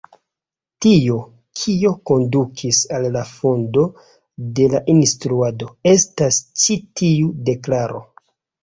Tio, 0.85 1.17
kio 1.63 1.91
kondukis 2.11 2.81
al 2.99 3.05
la 3.19 3.23
fondo 3.35 3.85
de 4.61 4.69
la 4.75 4.83
instruado, 4.97 5.71
estas 5.97 6.45
ĉi 6.65 6.81
tiu 7.03 7.35
deklaro. 7.53 8.05